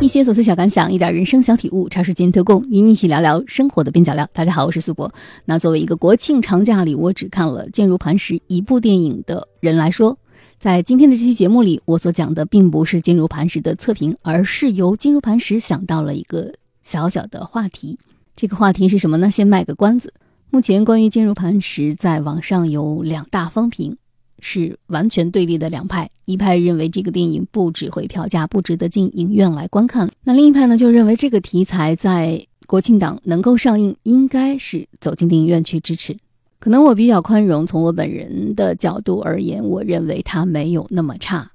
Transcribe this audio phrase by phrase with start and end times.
[0.00, 4.26] 一些琐碎小感想，一点人生小体悟，茶水间特供，与你一起聊聊生活的边角料。
[4.32, 5.12] 大家好，我是苏博。
[5.44, 10.16] 那作为一个国庆长假里我只看了《坚如磐石》一部电影的人来说，
[10.58, 16.50] 在今天的这期节目里，我所讲的并不是《坚如磐石》的测评，而是由《坚如磐石》想到了一个
[16.82, 17.98] 小小的话题。
[18.34, 19.30] 这个话题是什么呢？
[19.30, 20.14] 先卖个关子。
[20.48, 23.98] 目前关于《坚如磐石》在网上有两大风评。
[24.40, 36.16] 是完全对立的两派，一派认为这个电影不值回票价，不值得进影院来观看；那另一派呢，就认为这个题材在国庆档能够上映，应该是走进电影院去支持。
[36.58, 41.50] 可能我比较宽容，从我本人的角度而言，我认为它没有那么差。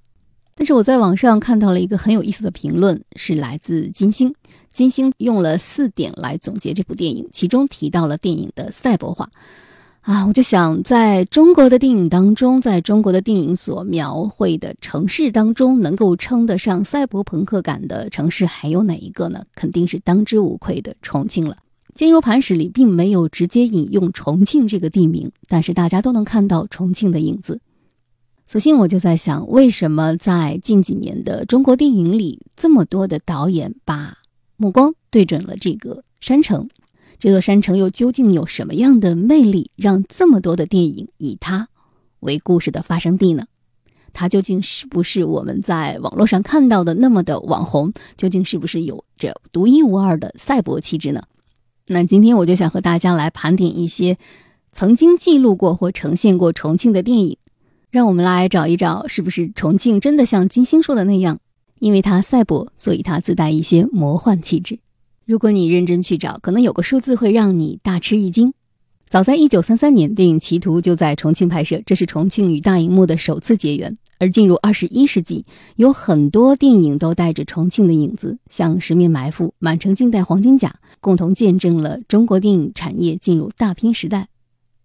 [0.58, 4.34] 但是我在网上看到了一个很有意思的评论，是来自金星。
[4.72, 9.30] 金星用了四点来总结这部电影，其中提到了电影的赛博化。
[10.05, 19.43] 啊，我就想，在中国的电影当中，在中国的电影所描绘的城市当中，能够称得上赛博朋克感的城市还有哪一个呢？
[19.55, 21.55] 肯定是当之无愧的重庆了。
[21.96, 27.60] 《金如磐石》里并没有直接引用重庆这个地名，但是大家都能看到重庆的影子。
[28.46, 34.15] 索性我就在想，为什么在近几年的中国电影里，这么多的导演把
[34.55, 36.70] 目光对准了这个山城？
[37.20, 41.70] 这座山城又究竟有什么样的魅力，让这么多的电影以它
[42.20, 43.46] 为故事的发生地呢？
[44.13, 47.91] 它究竟是不是我们在网络上看到的那么的网红？
[48.16, 51.24] 究竟是不是有着独一无二的赛博气质呢？
[51.88, 54.18] 那今天我就想和大家来盘点一些
[54.71, 57.38] 曾经记录过或呈现过重庆的电影，
[57.91, 61.40] 让我们来找一找，是不是重庆真的像金星说的那样，
[61.80, 64.80] 因为它赛博，所以它自带一些魔幻气质。
[65.25, 68.53] 如果你认真去找，可能有个数字会让你大吃一惊。
[69.09, 73.97] 早在一九三三年，电影《歧途》就在重庆拍摄，这是重庆与大荧幕的首次结缘。
[74.19, 75.44] 而进入二十一世纪，
[75.78, 80.69] 有很多电影都带着重庆的影子，像《十面埋伏》《满城尽带黄金甲》，
[81.02, 84.28] 共同见证了中国电影产业进入大片时代。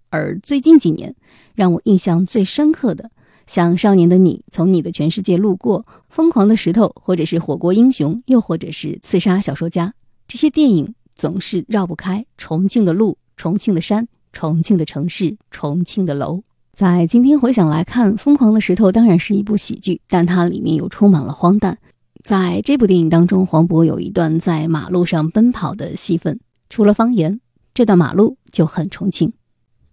[0.09, 1.15] 而最近几年，
[1.55, 3.11] 让我印象最深刻的，
[3.47, 9.89] 像《少年的你》《从你的全世界路过》《疯狂的石头》，或者是《火锅英雄》，又或者是《刺杀小说家》。
[10.31, 16.45] 这些电影总是绕不开重庆的路、重庆的山、重庆的城市、重庆的楼。
[16.73, 21.79] 在今天回想来看，《疯狂的石头》当然是一部喜剧，但它里面又充满了荒诞。
[22.23, 27.41] 在这部电影当中，黄渤有一段在马路上奔跑的戏份，除了方言，
[27.75, 29.33] 这段马路就很重庆。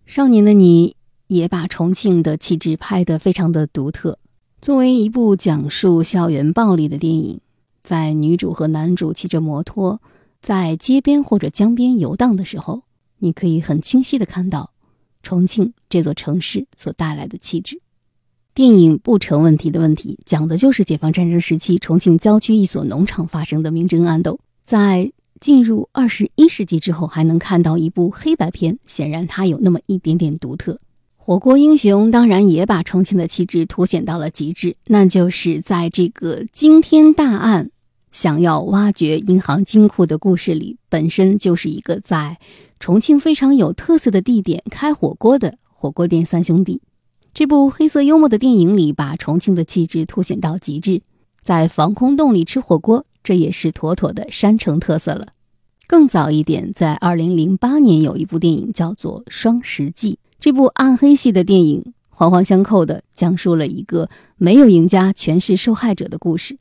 [0.05, 4.19] 少年的你也把重庆的气质拍得非常的独特。
[4.61, 7.39] 作为一部讲述校园暴力的电影，
[7.81, 9.99] 在女主和男主骑着摩托。
[10.47, 12.83] 在街边或者江边游荡的时候，
[13.17, 14.71] 你可以很清晰的看到
[15.21, 17.81] 重庆这座城市所带来的气质。
[18.53, 24.39] 电影不成问题的问题，讲的就是解放战争时期重庆郊区一所农场发生的明争暗斗。
[24.63, 30.79] 在进入二十一世纪之后，还能看到一部黑白片，显然它有那么一点点独特。
[31.17, 37.69] 火锅英雄当然也把重庆的气质凸显到了极致，那就是在这个惊天大案。
[38.11, 42.39] 想要挖掘银行金库的故事里，本身就是一个在
[42.79, 46.81] 重庆非常有特色的地点开火锅的火锅店三兄弟。
[47.33, 51.01] 这部黑色幽默的电影里，把重庆的气质凸显到极致。
[51.43, 55.27] 在防空洞里吃火锅，这也是妥妥的山城特色了。
[55.85, 66.57] 更早一点，在二零零八年有一部电影叫做《双十记》，这部暗黑系的电影环环相扣的讲述了一个没有赢家，全是受害者的故事。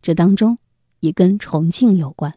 [0.00, 0.58] 这当中。
[1.06, 2.34] 也跟重庆有关，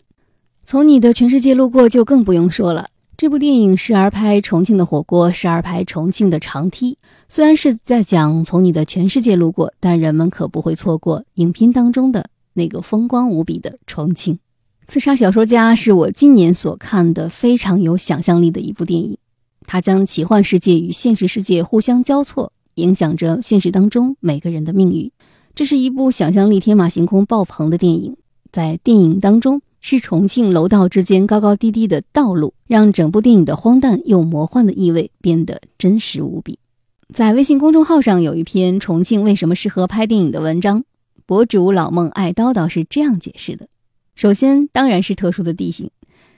[0.63, 2.87] 从你的全世界路过就更不用说了。
[3.17, 6.97] 这部电影时而拍重庆的火锅，时而拍重庆的长梯。
[7.27, 14.35] 虽然是在讲从你的全世界路过，但人们可不会错过影片当中的那个风光无比的重庆。
[14.85, 19.17] 《刺杀小说家》是我今年所看的非常有想象力的一部电影，
[19.67, 25.11] 它将奇幻世界与现实世界互相交错，影响着现实当中每个人的命运。
[25.53, 28.15] 这是一部想象力天马行空爆棚的电影。
[28.51, 36.57] 在电影当中，是重庆楼道之间高高低低的道路，让整部电影的荒诞又魔幻的意味变得真实无比。
[37.13, 40.83] 在微信公众号上有一篇《重庆为什么适合拍电影》的文章，
[41.25, 43.67] 博主老孟爱叨叨是这样解释的：
[44.15, 45.89] 首先，当然是特殊的地形，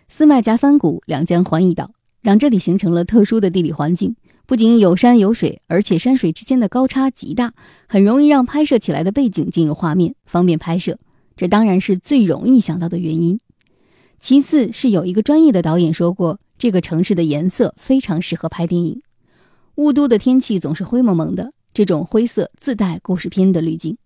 [0.07, 1.91] 四脉夹三谷，两江环一岛，
[2.21, 4.15] 让这里形成了特殊的地理环境。
[4.45, 7.53] 不仅有山有水，而且山水之间的高差极大，
[7.87, 10.97] 很容易让拍摄起来的背景进入画面，方便拍摄。
[11.41, 13.39] 这当然是最容易想到的原因。
[14.19, 19.01] 其次是有一个专业的导演说过，这个城市的颜色非常适合拍电影。
[19.77, 23.97] 雾都的天气总是灰蒙蒙的，这种灰色自带故事片的滤镜。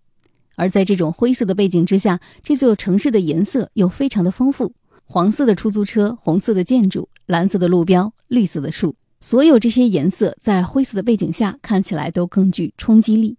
[0.54, 4.72] 而在这种灰色的背景之下，这座城市的颜色又非常的丰富：
[5.04, 8.96] 黄色的出租车、红色的建筑、蓝色的路标、绿色的树。
[9.20, 13.36] 所有这些颜色在灰色的背景下看起来都更具冲击力。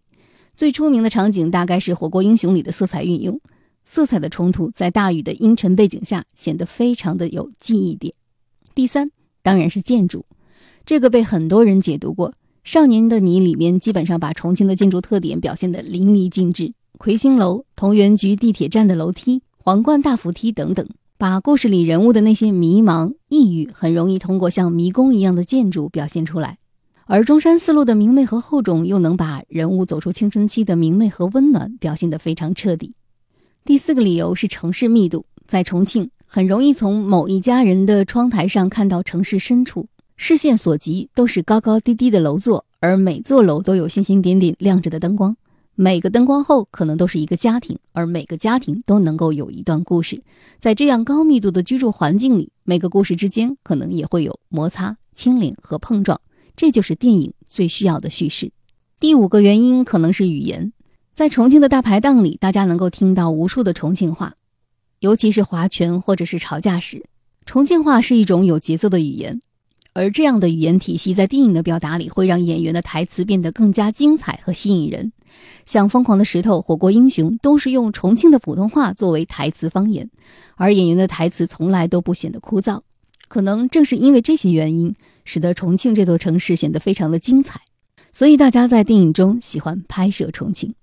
[0.55, 3.41] 最出名的场景大概是《火锅英雄》里的色彩运用，
[3.89, 8.13] 色彩的冲突在大雨的阴沉背景下显得非常的有记忆点。
[8.75, 9.11] 第三，
[9.41, 10.25] 当然是建筑，
[10.85, 12.31] 这个被很多人解读过。
[12.65, 20.85] 《少年的你》里面基本上把重庆的建筑特点表现得淋漓尽致，魁星楼、同源局地铁站的楼梯、皇冠大扶梯等等。
[21.17, 26.55] 把故事里人物的那些迷茫、抑郁，很容易通过像迷宫一样的建筑表现出来；
[27.05, 32.93] 而中山四路的明媚和厚重，又能把人物走出青春期的明媚和温暖表现得非常彻底。
[33.67, 45.35] 第四个理由是城市密度，在重庆很容易从某一家人的窗台上看到城市深处，视线所及都是高高低低的楼座，而每座楼都有星星点点亮着的灯光。
[45.75, 50.23] 每个灯光后可能都是一个家庭，而每个家庭都能够有一段故事。
[50.57, 56.21] 在这样高密度的居住环境里，每个故事之间可能也会有摩擦、牵连和碰撞。
[56.55, 58.49] 这就是电影最需要的叙事。
[58.97, 60.71] 第五个原因可能是语言，
[61.17, 64.35] 在重庆的大排档里，大家能够听到无数的重庆话，
[64.99, 67.03] 尤其是划拳或者是吵架时，
[67.43, 69.41] 重庆话是一种有节奏的语言。
[69.93, 75.11] 而这样的语言体系在电影的表达里，会让演员的台词变得更加精彩和吸引人。
[75.65, 80.07] 像《疯狂的石头》《火锅英雄》都是用重庆的普通话作为台词方言，
[80.55, 82.81] 而演员的台词从来都不显得枯燥。
[83.27, 84.93] 可能正是因为这些原因，
[85.25, 87.61] 使得重庆这座城市显得非常的精彩，
[88.13, 90.75] 所以大家在电影中喜欢拍摄重庆。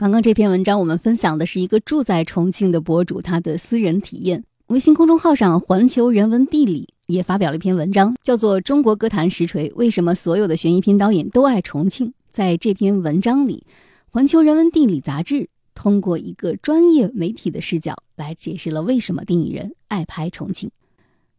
[0.00, 4.42] 刚刚这篇文章我们分享的是一个住在重庆的博主他的私人体验。
[4.68, 12.06] 微信公众号上，环球人文地理也发表了一篇文章，叫做《中国歌坛实锤：为什么所有的悬疑片导演都爱重庆》。
[12.30, 13.66] 在这篇文章里，
[14.10, 20.70] 环球人文地理杂志通过一个专业媒体的视角来解释了为什么电影人爱拍重庆。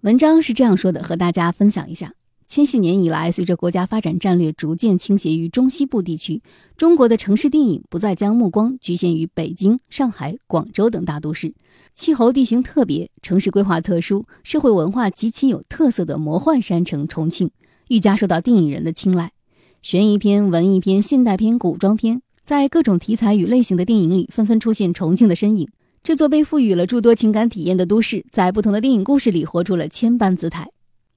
[0.02, 2.14] 文章是这样说的，和大家分享一下。
[2.52, 6.42] 千禧年以来，随着国家发展战略逐渐倾斜于中西部地区，
[6.76, 11.54] 中国的城市电影不再将目光局限于北京、上海、广州等大都市。
[11.96, 17.50] 气候地形特别、城市规划特殊、社会文化极其有特色的魔幻山城重庆，
[17.88, 19.32] 愈加受到电影人的青睐。
[19.82, 25.70] 悬疑片、文艺片、现代片、古装片，在各种题材与类型的电影里纷纷出现重庆的身影。
[26.04, 30.70] 这座被赋予了诸多情感体验的都市，在不同的电影故事里活出了千般姿态。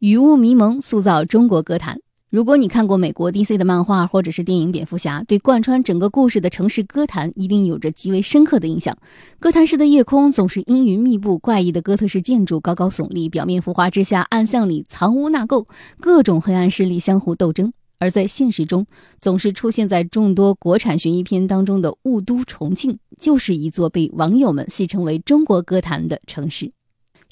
[0.07, 1.99] 雨雾迷蒙，塑造中国歌坛。
[2.29, 8.95] 如果你看过美国 DC 的漫画或者是电影《蝙蝠侠》，对贯穿整个故事的城市歌坛一定有着极为深刻的印象。
[9.41, 15.67] 歌坛市的夜空总是阴云密布，怪异的哥特式建筑高高耸立，表面浮华之下，暗巷里藏污纳垢，
[15.99, 17.73] 各种黑暗势力相互斗争。
[17.99, 18.85] 而在现实中，
[19.19, 26.71] 总是出现在众多国产悬疑片当中的雾都重庆，就是一座被网友们戏称为“中国歌坛”的城市。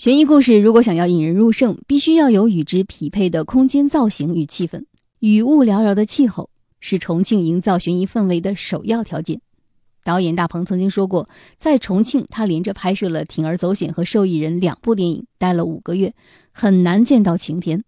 [0.03, 4.85] 悬疑故事如果想要引人入胜，必须要有与之匹配的空间造型与气氛。
[5.21, 6.51] 雨雾缭绕的气候
[6.81, 9.41] 是重庆营造悬疑氛围的首要条件。
[10.03, 16.13] 导演大鹏曾经说过，在重庆他连着拍摄了《铤而走险》和《受益人》两部电影，待了五个月，
[16.51, 17.85] 很难见到晴天。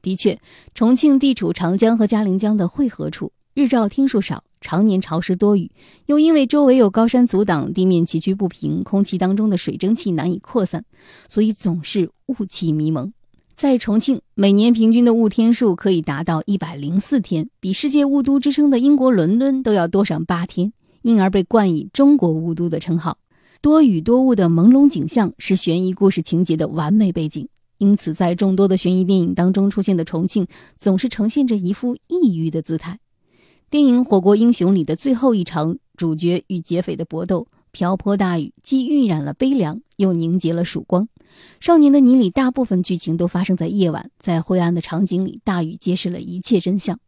[0.00, 0.38] 的确，
[0.76, 4.44] 重庆地处长江和嘉陵江的汇合处，日照天数少。
[4.60, 5.70] 常年潮湿多雨，
[6.06, 10.84] 又因为周围有高山阻挡，地面崎岖不平，空气当中的水蒸气难以扩散，
[11.28, 13.12] 所以总是雾气迷蒙。
[13.54, 20.72] 在重庆，每年平均的雾天数可以达到一百零四天，比世界雾都之称的英国伦敦都要多上八天，
[21.02, 23.18] 因而被冠以“中国雾都”的称号。
[23.60, 27.48] 多雨多雾的朦胧景象是悬疑故事情节的完美背景，
[27.78, 30.46] 因此在众多的悬疑电影当中出现的重庆，
[30.76, 33.00] 总是呈现着一副抑郁的姿态。
[33.70, 41.04] 电影《火锅英雄》里的最后一场主角与劫匪的搏斗，瓢泼大雨既晕染了悲凉，又凝结了曙光。
[41.60, 46.96] 《少年的你》里大部分剧情都发生在夜晚，在灰暗的场景里，大雨揭示了一切真相。《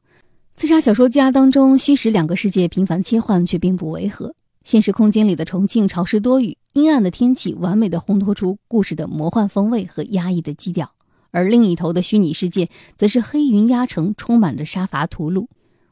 [0.54, 4.34] 刺杀小说家》当中，虚实两个世界频繁切换，却并不违和。
[4.62, 10.92] 现实空间里的重庆潮湿多雨，阴暗的天气完美的烘托出故事的魔幻风味和压抑的基调，
[11.30, 15.46] 而另一头的虚拟世界，则是黑云压城，充满着杀伐屠戮。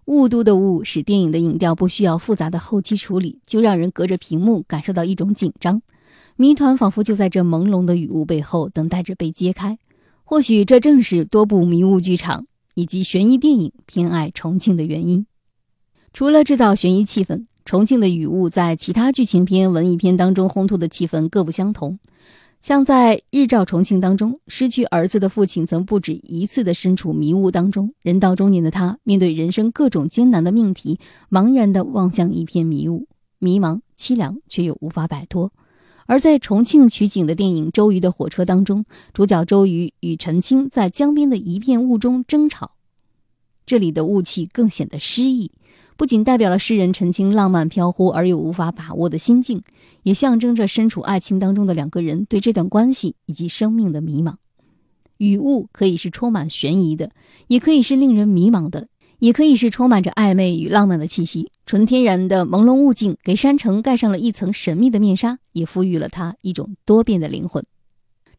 [0.09, 5.83] 雾都的雾使电影的影调不需要复杂的后期处理，就让人隔着屏幕感受到一种紧张，
[6.35, 9.79] 谜团仿佛就在这朦胧的雨雾背后等待着被揭开。
[10.25, 15.27] 或许这正是多部迷雾剧场以及悬疑电影偏爱重庆的原因。
[16.15, 21.99] 除了制造悬疑气氛，重庆的雨雾在其他剧情片、文艺片当中烘托的气氛各不相同。
[22.61, 27.95] 像在《日照重庆》当中，失去儿子的父亲曾不止一次的身处迷雾当中。
[28.03, 30.99] 人到中年的他，面对人生各种艰难的命题，
[31.31, 33.07] 茫然地望向一片迷雾。
[33.39, 35.53] 迷茫、凄凉，却又无法摆脱。
[36.07, 42.73] 而在重庆取景的电影《周瑜的火车》当中，主角周瑜与陈青在江边的一片雾中争吵，
[43.65, 45.53] 这里的雾气更显得诗意。
[45.99, 49.61] 不仅代表了诗人陈清浪漫飘忽而又无法把握的心境，
[50.05, 54.35] 也象征着身处爱情当中的两个人对这段关系以及生命的迷茫。
[55.17, 57.11] 雨雾可以是充满悬疑的，
[57.49, 58.87] 也可以是令人迷茫的，
[59.19, 61.51] 也可以是充满着暧昧与浪漫的气息。
[61.67, 67.65] 纯天然的朦胧雾境给山城盖上了一层神秘的面纱，也赋予了它一种多变的灵魂。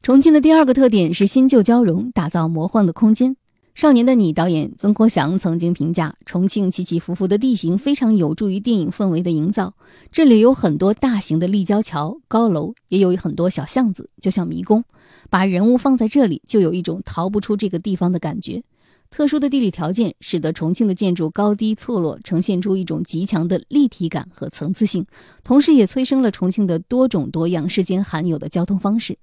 [0.02, 3.36] 重庆的第二个特点是新旧交融，打造魔幻的空间。
[3.80, 9.74] 少年的你，导演曾国祥曾经评价重庆起起伏伏的地形非常有助于电影氛围的营造。
[10.12, 14.84] 这里有很多大型的立交桥、高楼，也有很多小巷子，就像迷宫。
[15.30, 18.62] 把人物放在这里，就有一种逃不出这个地方的感觉。
[19.10, 25.06] 特殊的地理条件使得重庆的建筑高低错落，呈现出一种极强的立体感和层次性，
[25.42, 29.18] 同时也催生了重庆的多种多样、世间罕有的交通方式。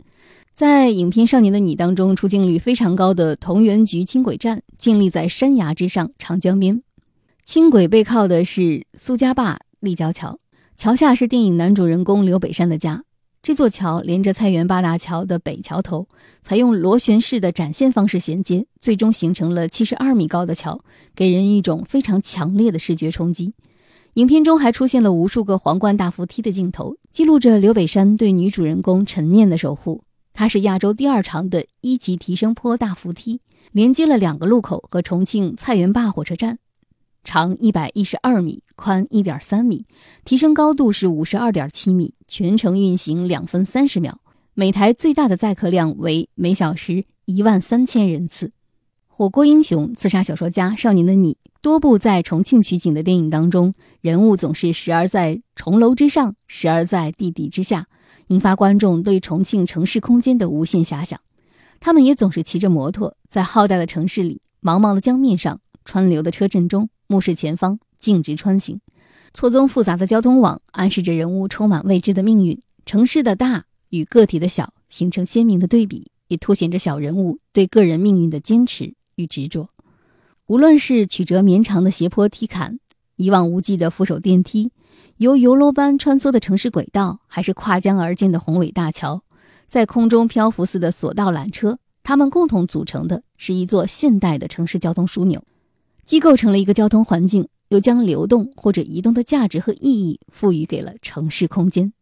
[0.56, 6.82] 在影片《少年的你》当中，出镜率非常高的同源局轻轨站建立在山崖之上，长江边。
[7.44, 10.38] 轻轨背靠的是苏家坝立交桥，
[10.74, 13.04] 桥下是电影男主人公刘北山的家。
[13.42, 16.08] 这座桥连着菜园八大桥的北桥头，
[16.42, 20.80] 采用螺旋式的展现方式衔接，最终形成了七十二米高的桥，
[21.14, 23.52] 给人一种非常强烈的视觉冲击。
[24.14, 30.00] 影片中还出现了无数个皇冠大扶梯的镜头，记录着刘北山对女主人公陈念的守护。
[30.36, 33.40] 它是亚洲第二长的一级提升坡大扶梯，
[33.72, 36.58] 连接了两个路口和重庆菜园坝火车站，
[37.24, 39.86] 长一百一十二米，宽一点三米，
[40.26, 44.18] 提升高度是五十二点七米，全程运行两分三十秒，
[44.52, 48.52] 每台最大的载客量为每小时一万三千人次。
[49.06, 57.86] 火锅英雄、刺杀小说家、少年的你，多部在重庆取景的电影当中，人物总是时而在重楼之上，时而在地底之下。
[58.28, 61.20] 引发观众对重庆城市空间的无限遐想，
[61.78, 68.80] 他们也总是骑着摩托，在浩大的城市里、茫茫的江面上、川流的车阵中，目视前方，径直穿行。
[69.32, 72.60] 错综复杂的交通网暗示着人物充满未知的命运。
[72.86, 79.68] 城市的大与个体的小形成鲜明的对比，也凸显着小人物对个人命运的坚持与执着。
[80.46, 82.78] 无论是曲折绵长的斜坡梯坎，
[83.16, 84.70] 一望无际的扶手电梯。
[85.18, 89.22] 由游楼般穿梭的城市轨道，还是跨江而建的宏伟大桥，
[89.66, 95.42] 在空中漂浮似的索道缆车，它们共同组成的是一座现代的城市交通枢纽，
[96.04, 101.92] 既构成了一个交通环境，又将流动或者移动的价值和意义赋予给了城市空间。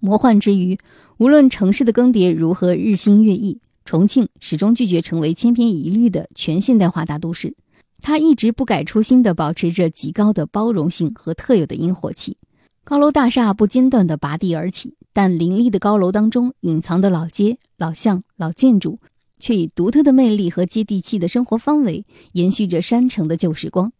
[0.00, 0.78] 魔幻之余，
[1.16, 7.56] 无论城市的更迭如何日新月异，重庆始终拒绝成为千篇一律的全现代化大都市，
[8.00, 12.36] 他一直不改初心地保持着极高的包容性和特有的烟火气。
[12.84, 18.98] 高楼大厦不间断地拔地而起，但林立的高楼当中隐藏的老街、老巷、老建筑，
[19.38, 23.92] 却以独特的魅力和接地气的生活氛围，延续着山城的旧时光。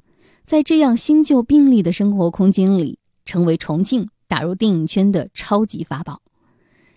[0.42, 6.22] 在这样新旧并立的生活空间里，成为重庆打入电影圈的超级法宝。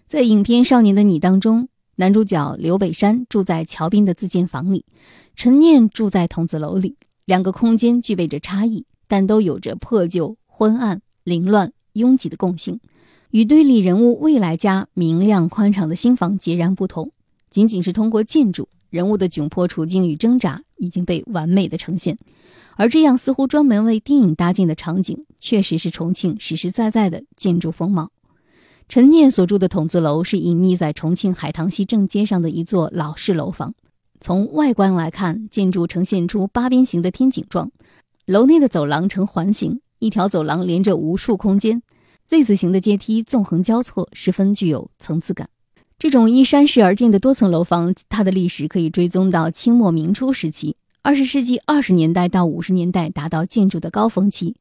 [0.08, 1.68] 在影片《少年的你》当中，
[2.02, 4.84] 男主角刘北山住在桥边的自建房里，
[5.36, 6.96] 陈念住在筒子楼里。
[7.26, 11.72] 两个空间具备着差异，但都有着破旧、昏暗、凌乱。
[11.94, 12.80] 拥挤的共性，
[13.30, 17.12] 与堆里人物未来家明亮宽敞的新房截然不同。
[17.52, 22.18] 仅仅是通过建筑，人物的窘迫处境与挣扎已经被完美的呈现。
[22.78, 28.10] 而这样似乎专门为电影搭建的场景，确实是重庆实实在在的建筑风貌。
[28.90, 33.74] 陈念所住的筒子楼是隐匿在重庆海棠溪正街上的一座老式楼房。
[34.20, 37.72] 从外观来看，建筑呈现出八边形的天井状，
[38.26, 39.80] 楼内的走廊呈环形。
[40.00, 41.82] 一条走廊连着无数空间
[42.28, 45.48] ，Z 字形的阶梯纵横交错，十分具有层次感。
[45.98, 54.56] 这种依山势而建的多层楼房，它的历史可以追踪到清末明初时期，二十世纪二十年代到五十年代达到建筑的高峰期。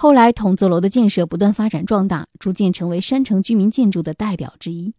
[0.00, 4.94] 后来筒子楼的建设不断发展壮大，逐渐成为山城居民建筑的代表之一。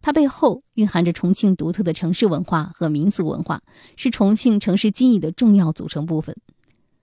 [0.00, 3.60] 它背后蕴含着重庆独特的城市文化和民俗文化，
[3.96, 6.34] 是重庆城市记忆的重要组成部分。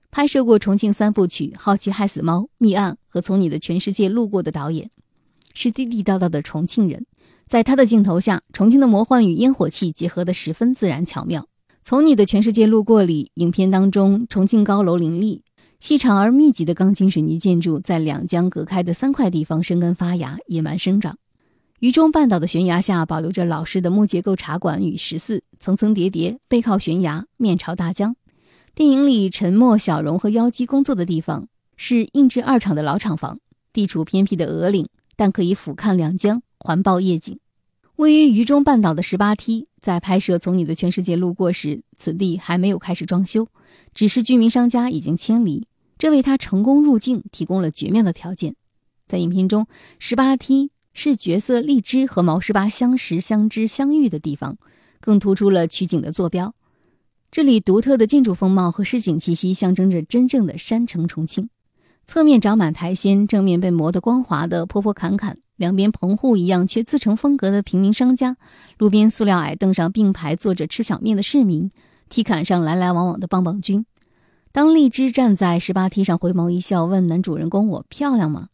[0.09, 4.89] 拍摄过重庆三部曲《好奇害死猫》《密案》和《从你的全世界路过》的导演，
[5.53, 7.05] 是地地道道的重庆人。
[7.45, 11.41] 在他的镜头下，重庆的魔幻与烟火气结合得十分自然巧妙。
[11.83, 15.43] 《从你的全世界路过》里，影片当中重庆高楼林立，
[15.79, 21.17] 细长而密集的钢筋水泥建筑在两江隔开的三块地方生根发芽、野蛮生长。
[21.79, 28.15] 渝中半岛的悬崖下保留着老式的木结构茶馆与石寺，层层叠叠，背靠悬崖，面朝大江。
[28.73, 33.39] 电影里，陈默、小荣和妖姬工作的地方是印制二厂的老厂房。
[33.71, 37.39] 地处偏僻的鹅岭，但可以俯瞰两江，环抱夜景。
[37.97, 43.47] 位于渝中半岛的十八梯，在拍摄《从你的全世界路过》时，此地还没有开始装修，
[43.95, 45.65] 只是居民商家已经迁离，
[45.97, 48.55] 这为他成功入境提供了绝妙的条件。
[49.07, 49.65] 在影片中，
[49.97, 54.59] 十八梯是角色荔枝和毛十八相识、相知、相遇的地方，
[54.99, 56.53] 更突出了取景的坐标。
[57.31, 61.49] 这里独特的建筑风貌和市井气息，象征着真正的山城重庆。
[62.05, 65.39] 侧面长满苔藓，正面被磨得光滑的坡坡坎坎。
[65.57, 68.37] 两边棚户一样却自成风格的平民商家，
[68.77, 71.69] 路边塑料矮凳上并排坐着吃小面的市民，
[72.09, 73.85] 梯坎上来来往往的棒棒军。
[74.51, 78.47] 当荔枝站在十八梯上回眸一笑，问男主人公：“我漂亮吗？”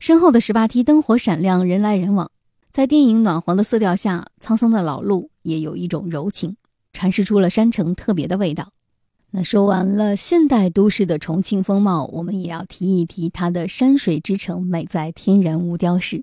[0.00, 2.30] 身后的十八梯灯火闪亮，人来人往，
[2.72, 6.56] 在电影暖黄的色调下，沧桑的老路也有一种柔情，
[6.92, 8.70] 阐释出了山城特别的味道。
[9.30, 16.22] 那说完了现代都市的重庆风貌，我们也要提一提它的山水之城，美在天然无雕饰。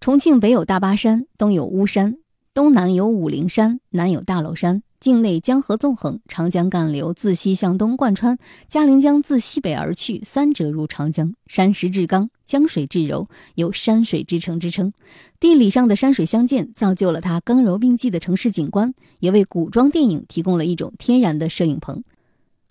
[0.00, 2.16] 重庆北有大巴山，东有巫山，
[2.54, 4.82] 东南有武陵山，南有大娄山。
[4.98, 11.34] 境内江河纵横，长江干流自西向东贯穿，嘉陵江自西北而去，三折入长江。
[11.48, 13.26] 山石至刚，江水至柔，
[13.56, 14.90] 有“山水之城”之称。
[15.38, 22.02] 地理上的山水相间，造就了它刚柔并济的城市景观，也为古装电影提供了一种天然的摄影棚。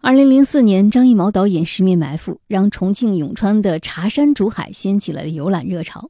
[0.01, 6.09] 二零零四年，张艺谋导演《十面埋伏》让重庆永川的茶山竹海掀起了游览热潮。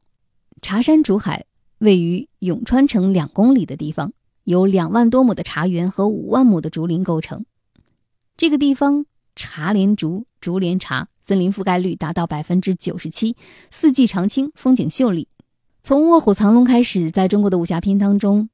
[0.61, 1.45] 茶山竹海
[1.79, 4.13] 位于永川城两公里的地方，
[4.43, 7.45] 由两万多亩的茶园和五万亩的竹林构成。
[8.35, 13.35] 这个地方茶连竹，竹连茶，森林覆盖率达到百分之九十七，
[13.69, 15.27] 四季常青，风景秀丽。
[15.81, 18.49] 从卧虎藏龙开始，在中国的武侠片当中，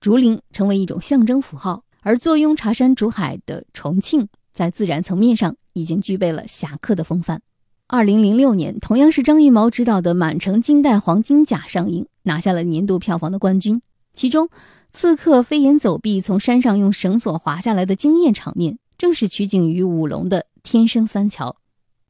[0.00, 1.84] 竹林成为一种象征符号。
[2.02, 7.42] 而坐拥茶山竹海的重庆，在自然层面上已经具备了侠客的风范。
[7.90, 13.80] 二零零六年，同样是张艺谋执导的《满城尽带黄金甲》上映，拿下了年度票房的冠军。
[14.12, 14.50] 其中，
[14.90, 21.56] 刺客飞檐走壁从山上用绳索滑下来的惊艳场面，正是取景于五龙的天生三桥。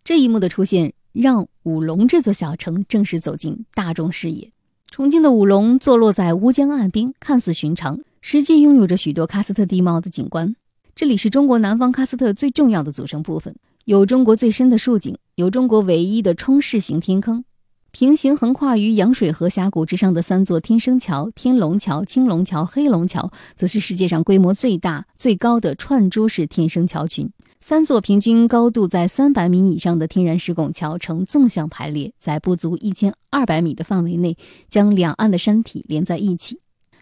[0.02, 4.50] 这一幕的出现，让五龙这座小城正式走进大众视野。
[4.90, 10.56] 重庆的五龙坐落在乌江岸边，看似寻常，实际拥有着许多喀斯特地貌的景观。
[10.96, 13.54] 这里是中国南方喀斯特最重要的组成部分。
[13.84, 17.44] 有中国最深的竖井，有中国唯一的冲式型天坑，
[17.92, 27.30] 平行横跨于洋水河峡谷之上的三座天生桥——天龙桥、青龙桥、黑龙桥，则是世界上规模最大、最高的串珠式天生桥群。
[27.60, 34.36] 三座平均高度在三百米以上的天然石拱桥呈纵向排列，在不足一千二百米的范围内，
[34.68, 36.58] 将两岸的山体连在一起。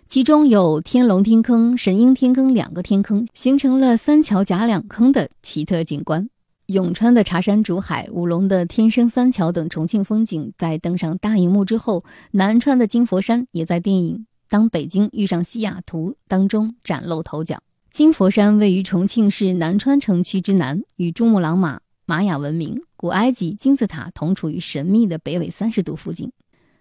[0.07, 6.29] 其中有天龙天坑、神鹰天坑两个天坑，形成了三桥夹两坑的奇特景观。
[6.67, 12.03] 永川的茶山竹海、武隆的天生三桥等重庆风景，在登上大荧幕之后，
[12.33, 14.17] 南川的金佛山也在电影
[14.49, 17.59] 《当北京遇上西雅图》当中崭露头角。
[17.93, 26.33] 金佛山位于重庆市南川城区之南，与珠穆朗玛、玛雅文明、古埃及金字塔同处于神秘的北纬三十度附近。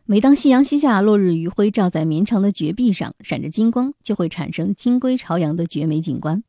[0.07, 6.43] 每当夕阳西下，落日余晖照在绵长的绝壁上，闪着金光，就会产生金龟朝阳的绝美景观。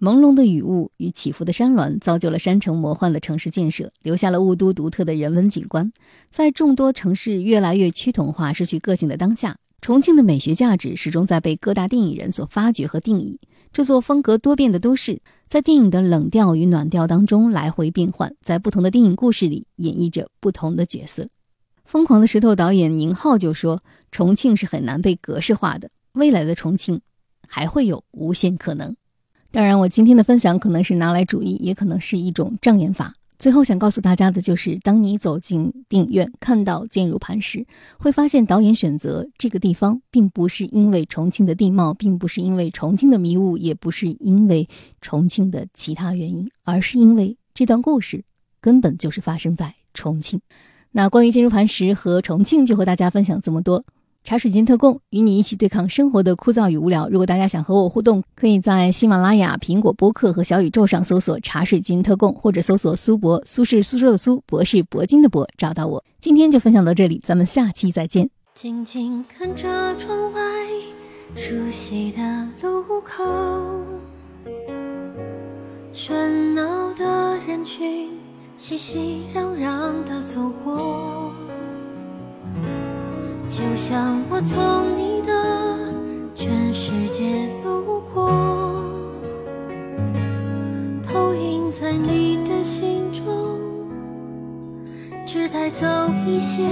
[0.00, 5.92] 朦胧的雨雾与起伏的山峦，造就了山城魔幻的城市建设，留下了雾都独特的人文景观。
[6.30, 13.38] 在众多城市越来越趋同化、失去个性的当下，重庆的美学价值始终在被各大电影人所发掘和定义。
[13.72, 21.24] 这座风格多变的都市，在电影的冷调与暖调当中来回变换，在不同的电影故事里演绎着不同的角色。
[21.84, 27.02] 《疯狂的石头》导演宁浩就说：“重庆是很难被格式化的，未来的重庆
[27.46, 28.96] 还会有无限可能。”
[29.52, 33.12] 当然，我今天的分享可能是拿来主义，也可能是一种障眼法。
[33.36, 37.58] 最后想告诉大家的就是，当你走进电影院看到《坚如磐石》，
[37.98, 44.68] 会发现导演选择这个地方，并不是因为重庆的地貌，并不是因为重庆的迷雾，也不是因为
[45.00, 48.22] 重庆的其他原因，而是因为这段故事
[48.60, 50.40] 根本就是发生在重庆。
[50.92, 53.84] 那关于《坚如磐石》和重庆，就和大家分享这么多。
[54.22, 57.08] 茶水间特供，与你一起对抗生活的枯燥与无聊。
[57.08, 66.04] 如果大家想和我互动，可以在喜马拉雅、苹果播客和小宇宙上搜索“茶水间特供”，或者搜索“苏博”，苏是苏州的苏，博是铂金的博，找到我。
[66.20, 68.28] 今天就分享到这里，咱们下期再见。
[68.54, 70.40] 静静看着窗外
[71.34, 73.24] 熟悉的路口，
[75.92, 78.10] 喧闹的人群
[78.58, 80.69] 熙熙攘攘的走过。
[83.50, 85.92] 就像我从你的
[86.36, 88.30] 全世界路过，
[91.04, 93.58] 投影在你的心中，
[95.26, 95.84] 只带走
[96.24, 96.62] 一些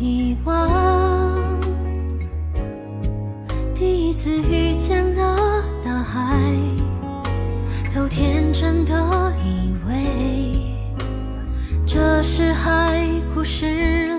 [0.00, 1.38] 遗忘。
[3.74, 6.40] 第一次遇见了大海，
[7.94, 8.94] 都天真的
[9.44, 10.52] 以为
[11.86, 14.09] 这是海枯石